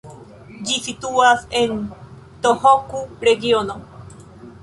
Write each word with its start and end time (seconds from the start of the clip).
Ĝi 0.69 0.77
situas 0.85 1.43
en 1.59 1.75
Tohoku-regiono. 2.47 3.79